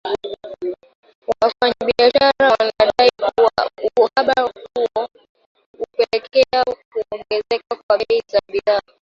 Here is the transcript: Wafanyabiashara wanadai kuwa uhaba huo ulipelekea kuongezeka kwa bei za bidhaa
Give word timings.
Wafanyabiashara 1.41 2.47
wanadai 2.59 3.11
kuwa 3.35 3.51
uhaba 3.99 4.33
huo 4.41 5.09
ulipelekea 5.73 6.63
kuongezeka 6.89 7.75
kwa 7.87 7.97
bei 7.97 8.23
za 8.31 8.39
bidhaa 8.51 8.81